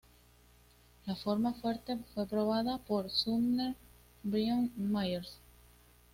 La 1.05 1.15
forma 1.15 1.53
fuerte 1.53 1.95
fue 2.15 2.25
probada 2.25 2.79
por 2.79 3.11
Sumner 3.11 3.75
Byron 4.23 4.71
Myers. 4.75 5.37